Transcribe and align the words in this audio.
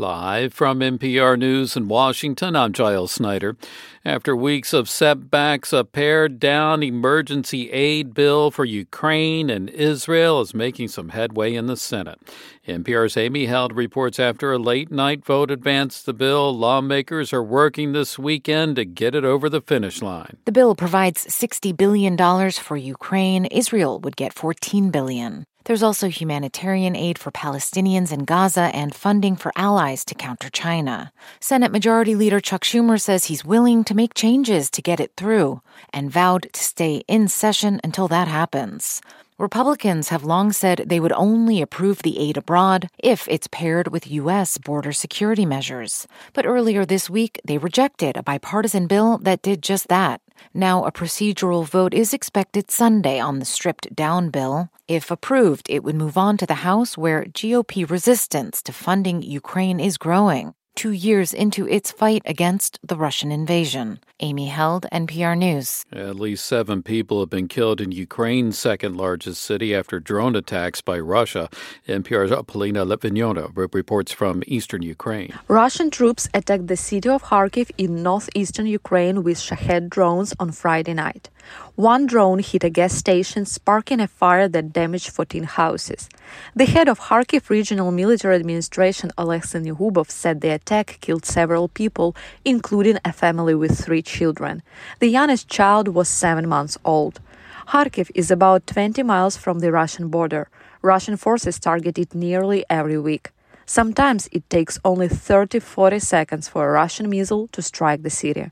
Live 0.00 0.54
from 0.54 0.80
NPR 0.80 1.38
News 1.38 1.76
in 1.76 1.86
Washington, 1.86 2.56
I'm 2.56 2.72
Giles 2.72 3.12
Snyder. 3.12 3.58
After 4.02 4.34
weeks 4.34 4.72
of 4.72 4.88
setbacks, 4.88 5.74
a 5.74 5.84
pared 5.84 6.40
down 6.40 6.82
emergency 6.82 7.70
aid 7.70 8.14
bill 8.14 8.50
for 8.50 8.64
Ukraine 8.64 9.50
and 9.50 9.68
Israel 9.68 10.40
is 10.40 10.54
making 10.54 10.88
some 10.88 11.10
headway 11.10 11.54
in 11.54 11.66
the 11.66 11.76
Senate. 11.76 12.18
NPR's 12.66 13.18
Amy 13.18 13.44
Held 13.44 13.76
reports 13.76 14.18
after 14.18 14.54
a 14.54 14.58
late 14.58 14.90
night 14.90 15.22
vote 15.22 15.50
advanced 15.50 16.06
the 16.06 16.14
bill, 16.14 16.56
lawmakers 16.56 17.34
are 17.34 17.42
working 17.42 17.92
this 17.92 18.18
weekend 18.18 18.76
to 18.76 18.86
get 18.86 19.14
it 19.14 19.26
over 19.26 19.50
the 19.50 19.60
finish 19.60 20.00
line. 20.00 20.38
The 20.46 20.52
bill 20.52 20.74
provides 20.74 21.26
$60 21.26 21.76
billion 21.76 22.16
for 22.52 22.78
Ukraine. 22.78 23.44
Israel 23.44 24.00
would 24.00 24.16
get 24.16 24.34
$14 24.34 24.90
billion. 24.90 25.44
There's 25.64 25.82
also 25.82 26.08
humanitarian 26.08 26.96
aid 26.96 27.18
for 27.18 27.30
Palestinians 27.30 28.12
in 28.12 28.24
Gaza 28.24 28.70
and 28.74 28.94
funding 28.94 29.36
for 29.36 29.52
allies 29.56 30.04
to 30.06 30.14
counter 30.14 30.48
China. 30.48 31.12
Senate 31.38 31.70
Majority 31.70 32.14
Leader 32.14 32.40
Chuck 32.40 32.64
Schumer 32.64 33.00
says 33.00 33.24
he's 33.24 33.44
willing 33.44 33.84
to 33.84 33.94
make 33.94 34.14
changes 34.14 34.70
to 34.70 34.82
get 34.82 35.00
it 35.00 35.12
through 35.16 35.60
and 35.92 36.10
vowed 36.10 36.48
to 36.54 36.62
stay 36.62 37.02
in 37.06 37.28
session 37.28 37.78
until 37.84 38.08
that 38.08 38.26
happens. 38.26 39.02
Republicans 39.40 40.10
have 40.10 40.22
long 40.22 40.52
said 40.52 40.84
they 40.84 41.00
would 41.00 41.12
only 41.12 41.62
approve 41.62 42.02
the 42.02 42.18
aid 42.18 42.36
abroad 42.36 42.90
if 42.98 43.26
it's 43.26 43.48
paired 43.50 43.88
with 43.88 44.10
U.S. 44.10 44.58
border 44.58 44.92
security 44.92 45.46
measures. 45.46 46.06
But 46.34 46.44
earlier 46.44 46.84
this 46.84 47.08
week, 47.08 47.40
they 47.46 47.56
rejected 47.56 48.18
a 48.18 48.22
bipartisan 48.22 48.86
bill 48.86 49.16
that 49.22 49.40
did 49.40 49.62
just 49.62 49.88
that. 49.88 50.20
Now, 50.52 50.84
a 50.84 50.92
procedural 50.92 51.64
vote 51.66 51.94
is 51.94 52.12
expected 52.12 52.70
Sunday 52.70 53.18
on 53.18 53.38
the 53.38 53.46
stripped 53.46 53.96
down 53.96 54.28
bill. 54.28 54.68
If 54.86 55.10
approved, 55.10 55.70
it 55.70 55.82
would 55.84 55.96
move 55.96 56.18
on 56.18 56.36
to 56.36 56.44
the 56.44 56.62
House 56.68 56.98
where 56.98 57.24
GOP 57.24 57.88
resistance 57.88 58.60
to 58.64 58.74
funding 58.74 59.22
Ukraine 59.22 59.80
is 59.80 59.96
growing 59.96 60.52
two 60.80 60.92
years 60.92 61.34
into 61.34 61.68
its 61.68 61.92
fight 61.92 62.22
against 62.24 62.78
the 62.82 62.96
Russian 62.96 63.30
invasion. 63.30 64.00
Amy 64.20 64.46
Held, 64.46 64.86
NPR 64.92 65.36
News. 65.36 65.84
At 65.92 66.16
least 66.16 66.44
seven 66.44 66.82
people 66.82 67.20
have 67.20 67.30
been 67.30 67.48
killed 67.48 67.80
in 67.80 67.90
Ukraine's 67.90 68.58
second 68.58 68.96
largest 68.96 69.42
city 69.42 69.74
after 69.74 69.98
drone 69.98 70.36
attacks 70.36 70.80
by 70.80 70.98
Russia. 70.98 71.48
NPR's 71.88 72.30
Polina 72.46 72.84
Lytvynova 72.84 73.74
reports 73.74 74.12
from 74.12 74.42
eastern 74.46 74.82
Ukraine. 74.82 75.32
Russian 75.48 75.90
troops 75.90 76.28
attacked 76.34 76.66
the 76.66 76.76
city 76.76 77.08
of 77.08 77.24
Kharkiv 77.24 77.70
in 77.78 78.02
northeastern 78.02 78.66
Ukraine 78.66 79.22
with 79.22 79.38
Shahed 79.38 79.88
drones 79.88 80.34
on 80.38 80.52
Friday 80.52 80.94
night. 80.94 81.30
One 81.76 82.06
drone 82.06 82.40
hit 82.40 82.64
a 82.64 82.70
gas 82.70 82.92
station, 82.92 83.46
sparking 83.46 84.00
a 84.00 84.08
fire 84.08 84.48
that 84.48 84.72
damaged 84.72 85.10
14 85.10 85.44
houses. 85.44 86.08
The 86.54 86.66
head 86.66 86.88
of 86.88 87.00
Kharkiv 87.00 87.48
Regional 87.48 87.90
Military 87.90 88.36
Administration, 88.36 89.10
Alexei 89.16 89.58
Syniehubov, 89.58 90.10
said 90.10 90.42
the 90.42 90.50
attack 90.50 90.98
killed 91.00 91.24
several 91.24 91.68
people, 91.68 92.14
including 92.44 92.98
a 93.04 93.12
family 93.12 93.54
with 93.54 93.82
three 93.82 94.02
children. 94.16 94.62
The 94.98 95.08
youngest 95.08 95.48
child 95.48 95.88
was 95.88 96.08
seven 96.08 96.48
months 96.48 96.76
old. 96.84 97.20
Kharkiv 97.68 98.10
is 98.14 98.30
about 98.30 98.66
20 98.66 99.02
miles 99.04 99.36
from 99.36 99.60
the 99.60 99.70
Russian 99.70 100.08
border. 100.08 100.48
Russian 100.82 101.16
forces 101.16 101.58
target 101.58 101.98
it 101.98 102.14
nearly 102.14 102.64
every 102.68 102.98
week. 102.98 103.30
Sometimes 103.64 104.28
it 104.32 104.48
takes 104.50 104.80
only 104.84 105.08
30 105.08 105.60
40 105.60 106.00
seconds 106.00 106.48
for 106.48 106.68
a 106.68 106.72
Russian 106.72 107.08
missile 107.08 107.46
to 107.52 107.62
strike 107.62 108.02
the 108.02 108.10
city. 108.10 108.50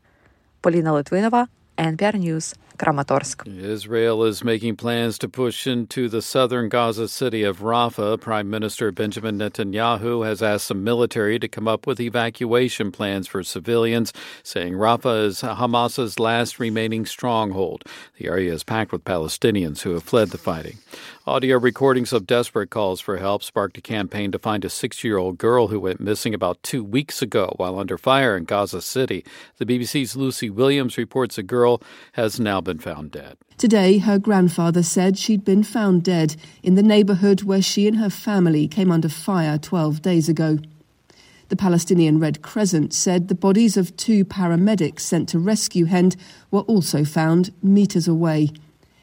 Polina 0.62 0.90
Lytvynova, 0.90 1.48
NPR 1.76 2.14
News. 2.14 2.54
Israel 3.44 4.22
is 4.22 4.44
making 4.44 4.76
plans 4.76 5.18
to 5.18 5.28
push 5.28 5.66
into 5.66 6.08
the 6.08 6.22
southern 6.22 6.68
Gaza 6.68 7.08
city 7.08 7.42
of 7.42 7.58
Rafah. 7.58 8.20
Prime 8.20 8.48
Minister 8.48 8.92
Benjamin 8.92 9.36
Netanyahu 9.36 10.24
has 10.24 10.42
asked 10.42 10.68
the 10.68 10.74
military 10.74 11.40
to 11.40 11.48
come 11.48 11.66
up 11.66 11.88
with 11.88 11.98
evacuation 11.98 12.92
plans 12.92 13.26
for 13.26 13.42
civilians, 13.42 14.12
saying 14.44 14.74
Rafah 14.74 15.24
is 15.24 15.40
Hamas's 15.40 16.20
last 16.20 16.60
remaining 16.60 17.04
stronghold. 17.04 17.82
The 18.16 18.28
area 18.28 18.52
is 18.52 18.62
packed 18.62 18.92
with 18.92 19.04
Palestinians 19.04 19.80
who 19.80 19.90
have 19.94 20.04
fled 20.04 20.28
the 20.28 20.38
fighting. 20.38 20.78
Audio 21.26 21.58
recordings 21.58 22.14
of 22.14 22.26
desperate 22.26 22.70
calls 22.70 23.02
for 23.02 23.18
help 23.18 23.42
sparked 23.42 23.76
a 23.76 23.82
campaign 23.82 24.32
to 24.32 24.38
find 24.38 24.64
a 24.64 24.70
six 24.70 25.04
year 25.04 25.18
old 25.18 25.36
girl 25.36 25.66
who 25.66 25.78
went 25.78 26.00
missing 26.00 26.32
about 26.32 26.62
two 26.62 26.82
weeks 26.82 27.20
ago 27.20 27.52
while 27.56 27.78
under 27.78 27.98
fire 27.98 28.34
in 28.34 28.44
Gaza 28.44 28.80
City. 28.80 29.24
The 29.58 29.66
BBC's 29.66 30.16
Lucy 30.16 30.48
Williamson 30.48 31.02
reports 31.02 31.36
a 31.36 31.42
girl 31.42 31.82
has 32.12 32.40
now 32.40 32.62
been 32.68 32.78
found 32.78 33.10
dead. 33.10 33.38
Today, 33.56 33.96
her 33.96 34.18
grandfather 34.18 34.82
said 34.82 35.16
she'd 35.16 35.42
been 35.42 35.62
found 35.62 36.04
dead 36.04 36.36
in 36.62 36.74
the 36.74 36.82
neighborhood 36.82 37.42
where 37.42 37.62
she 37.62 37.88
and 37.88 37.96
her 37.96 38.10
family 38.10 38.68
came 38.68 38.92
under 38.92 39.08
fire 39.08 39.56
12 39.56 40.02
days 40.02 40.28
ago. 40.28 40.58
The 41.48 41.56
Palestinian 41.56 42.20
Red 42.20 42.42
Crescent 42.42 42.92
said 42.92 43.28
the 43.28 43.34
bodies 43.34 43.78
of 43.78 43.96
two 43.96 44.22
paramedics 44.22 45.00
sent 45.00 45.30
to 45.30 45.38
rescue 45.38 45.86
Hend 45.86 46.14
were 46.50 46.60
also 46.60 47.06
found 47.06 47.54
meters 47.62 48.06
away. 48.06 48.50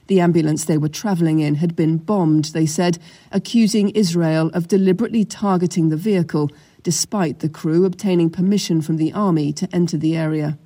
The 0.05 0.19
ambulance 0.19 0.65
they 0.65 0.77
were 0.77 0.87
travelling 0.87 1.39
in 1.39 1.55
had 1.55 1.75
been 1.75 1.97
bombed, 1.97 2.45
they 2.53 2.67
said, 2.67 2.99
accusing 3.31 3.89
Israel 3.89 4.51
of 4.53 4.67
deliberately 4.67 5.25
targeting 5.25 5.89
the 5.89 5.97
vehicle, 5.97 6.51
despite 6.83 7.39
the 7.39 7.49
crew 7.49 7.83
obtaining 7.83 8.29
permission 8.29 8.83
from 8.83 8.97
the 8.97 9.11
army 9.11 9.51
to 9.53 9.67
enter 9.73 9.97
the 9.97 10.15
area. 10.15 10.59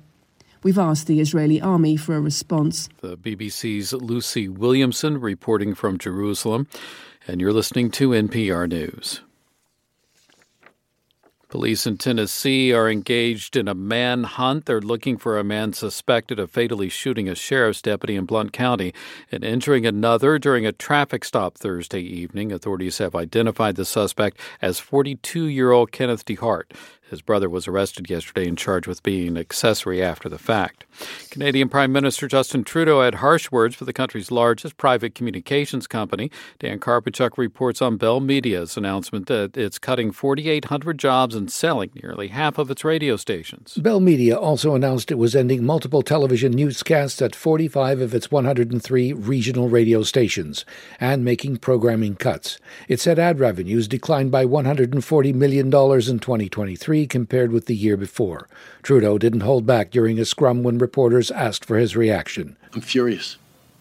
We've 0.62 0.78
asked 0.78 1.06
the 1.06 1.20
Israeli 1.20 1.60
army 1.60 1.96
for 1.96 2.16
a 2.16 2.20
response. 2.20 2.88
The 3.00 3.16
BBC's 3.16 3.92
Lucy 3.94 4.48
Williamson 4.48 5.18
reporting 5.18 5.74
from 5.74 5.96
Jerusalem, 5.96 6.68
and 7.26 7.40
you're 7.40 7.52
listening 7.52 7.90
to 7.92 8.10
NPR 8.10 8.68
News. 8.68 9.22
Police 11.50 11.84
in 11.84 11.96
Tennessee 11.96 12.72
are 12.72 12.88
engaged 12.88 13.56
in 13.56 13.66
a 13.66 13.74
manhunt. 13.74 14.66
They're 14.66 14.80
looking 14.80 15.16
for 15.18 15.36
a 15.36 15.42
man 15.42 15.72
suspected 15.72 16.38
of 16.38 16.48
fatally 16.48 16.88
shooting 16.88 17.28
a 17.28 17.34
sheriff's 17.34 17.82
deputy 17.82 18.14
in 18.14 18.24
Blount 18.24 18.52
County 18.52 18.94
and 19.32 19.42
injuring 19.42 19.84
another 19.84 20.38
during 20.38 20.64
a 20.64 20.70
traffic 20.70 21.24
stop 21.24 21.58
Thursday 21.58 22.02
evening. 22.02 22.52
Authorities 22.52 22.98
have 22.98 23.16
identified 23.16 23.74
the 23.74 23.84
suspect 23.84 24.38
as 24.62 24.78
42 24.78 25.46
year 25.46 25.72
old 25.72 25.90
Kenneth 25.90 26.24
DeHart. 26.24 26.70
His 27.10 27.22
brother 27.22 27.50
was 27.50 27.66
arrested 27.66 28.08
yesterday 28.08 28.46
and 28.46 28.56
charged 28.56 28.86
with 28.86 29.02
being 29.02 29.26
an 29.26 29.36
accessory 29.36 30.00
after 30.00 30.28
the 30.28 30.38
fact. 30.38 30.84
Canadian 31.28 31.68
Prime 31.68 31.90
Minister 31.90 32.28
Justin 32.28 32.62
Trudeau 32.62 33.02
had 33.02 33.16
harsh 33.16 33.50
words 33.50 33.74
for 33.74 33.84
the 33.84 33.92
country's 33.92 34.30
largest 34.30 34.76
private 34.76 35.16
communications 35.16 35.88
company. 35.88 36.30
Dan 36.60 36.78
Karpenchuk 36.78 37.36
reports 37.36 37.82
on 37.82 37.96
Bell 37.96 38.20
Media's 38.20 38.76
announcement 38.76 39.26
that 39.26 39.56
it's 39.56 39.76
cutting 39.76 40.12
4,800 40.12 40.98
jobs 41.00 41.34
and 41.34 41.50
selling 41.50 41.90
nearly 42.00 42.28
half 42.28 42.58
of 42.58 42.70
its 42.70 42.84
radio 42.84 43.16
stations. 43.16 43.74
Bell 43.74 43.98
Media 43.98 44.36
also 44.36 44.76
announced 44.76 45.10
it 45.10 45.16
was 45.16 45.34
ending 45.34 45.64
multiple 45.64 46.02
television 46.02 46.52
newscasts 46.52 47.20
at 47.20 47.34
45 47.34 48.00
of 48.00 48.14
its 48.14 48.30
103 48.30 49.12
regional 49.14 49.68
radio 49.68 50.04
stations 50.04 50.64
and 51.00 51.24
making 51.24 51.56
programming 51.56 52.14
cuts. 52.14 52.60
It 52.86 53.00
said 53.00 53.18
ad 53.18 53.40
revenues 53.40 53.88
declined 53.88 54.30
by 54.30 54.46
$140 54.46 55.34
million 55.34 55.66
in 55.66 55.70
2023 55.72 56.99
compared 57.06 57.52
with 57.52 57.66
the 57.66 57.76
year 57.76 57.96
before. 57.96 58.48
Trudeau 58.82 59.18
didn't 59.18 59.40
hold 59.40 59.66
back 59.66 59.90
during 59.90 60.18
a 60.18 60.24
scrum 60.24 60.62
when 60.62 60.78
reporters 60.78 61.30
asked 61.30 61.64
for 61.64 61.78
his 61.78 61.96
reaction. 61.96 62.56
I'm 62.72 62.80
furious. 62.80 63.36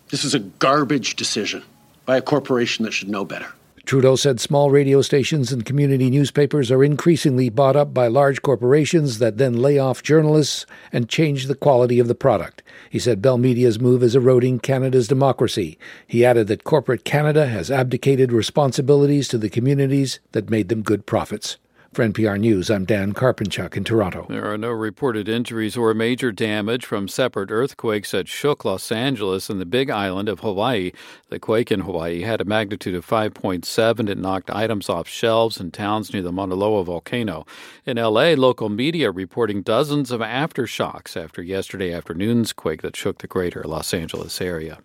This 0.09 0.23
is 0.23 0.33
a 0.33 0.39
garbage 0.39 1.15
decision 1.15 1.63
by 2.05 2.17
a 2.17 2.21
corporation 2.21 2.85
that 2.85 2.91
should 2.91 3.09
know 3.09 3.25
better. 3.25 3.53
Trudeau 3.89 4.15
said 4.15 4.39
small 4.39 4.69
radio 4.69 5.01
stations 5.01 5.51
and 5.51 5.65
community 5.65 6.11
newspapers 6.11 6.69
are 6.69 6.83
increasingly 6.83 7.49
bought 7.49 7.75
up 7.75 7.91
by 7.91 8.07
large 8.07 8.43
corporations 8.43 9.17
that 9.17 9.39
then 9.39 9.57
lay 9.57 9.79
off 9.79 10.03
journalists 10.03 10.67
and 10.93 11.09
change 11.09 11.47
the 11.47 11.55
quality 11.55 11.97
of 11.97 12.07
the 12.07 12.13
product. 12.13 12.61
He 12.91 12.99
said 12.99 13.19
Bell 13.19 13.39
Media's 13.39 13.79
move 13.79 14.03
is 14.03 14.15
eroding 14.15 14.59
Canada's 14.59 15.07
democracy. 15.07 15.79
He 16.05 16.23
added 16.23 16.45
that 16.47 16.63
corporate 16.63 17.03
Canada 17.03 17.47
has 17.47 17.71
abdicated 17.71 18.31
responsibilities 18.31 19.27
to 19.29 19.39
the 19.39 19.49
communities 19.49 20.19
that 20.33 20.51
made 20.51 20.69
them 20.69 20.83
good 20.83 21.07
profits. 21.07 21.57
For 21.93 22.07
NPR 22.07 22.39
News, 22.39 22.69
I'm 22.69 22.85
Dan 22.85 23.13
Karpenchuk 23.13 23.75
in 23.75 23.83
Toronto. 23.83 24.27
There 24.29 24.45
are 24.45 24.59
no 24.59 24.69
reported 24.69 25.27
injuries 25.27 25.75
or 25.75 25.91
major 25.95 26.31
damage 26.31 26.85
from 26.85 27.07
separate 27.07 27.49
earthquakes 27.49 28.11
that 28.11 28.27
shook 28.27 28.63
Los 28.63 28.91
Angeles 28.91 29.49
and 29.49 29.59
the 29.59 29.65
Big 29.65 29.89
Island 29.89 30.29
of 30.29 30.41
Hawaii. 30.41 30.91
The 31.29 31.39
quake 31.39 31.71
in 31.71 31.79
Hawaii 31.79 32.21
had 32.21 32.41
a 32.41 32.45
magnitude 32.45 32.93
of 32.93 33.07
5.7. 33.07 34.07
It 34.07 34.19
knocked 34.19 34.51
items 34.51 34.87
off 34.87 35.07
shelves 35.07 35.59
in 35.59 35.71
towns 35.71 36.13
near 36.13 36.21
the 36.21 36.31
Mauna 36.31 36.53
Loa 36.53 36.83
volcano. 36.83 37.47
In 37.87 37.97
LA, 37.97 38.33
local 38.35 38.69
media 38.69 39.09
reporting 39.09 39.63
dozens 39.63 40.11
of 40.11 40.21
aftershocks 40.21 41.17
after 41.17 41.41
yesterday 41.41 41.91
afternoon's 41.91 42.53
quake 42.53 42.83
that 42.83 42.95
shook 42.95 43.17
the 43.17 43.27
greater 43.27 43.63
Los 43.63 43.95
Angeles 43.95 44.39
area. 44.39 44.77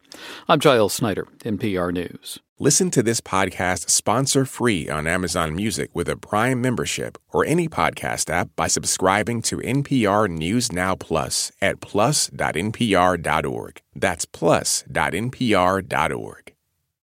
I'm 0.49 0.59
Giles 0.59 0.95
Snyder, 0.95 1.29
NPR 1.41 1.93
News. 1.93 2.41
Listen 2.61 2.89
to 2.93 3.03
this 3.03 3.21
podcast 3.21 3.91
sponsor 3.91 4.45
free 4.45 4.89
on 4.89 5.09
Amazon 5.09 5.57
Music 5.57 5.91
with 5.93 6.09
a 6.09 6.17
Prime 6.17 6.61
membership 6.61 7.19
or 7.33 7.45
any 7.45 7.69
podcast 7.69 8.31
app 8.31 8.49
by 8.55 8.69
subscribing 8.69 9.43
to 9.43 9.57
NPR 9.57 10.29
News 10.31 10.71
Now 10.71 10.95
Plus 10.95 11.51
at 11.61 11.81
plus.npr.org. 11.81 12.41
That's 13.97 14.25
plus.npr.org. 14.25 14.85